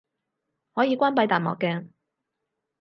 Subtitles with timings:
[0.73, 1.87] 可以關閉彈幕嘅